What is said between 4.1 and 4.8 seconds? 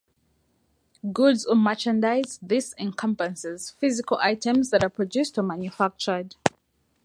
items